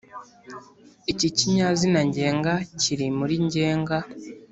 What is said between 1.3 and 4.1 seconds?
kinyazina ngenga kiri muri ngenga